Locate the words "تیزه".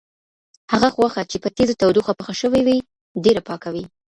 1.55-1.75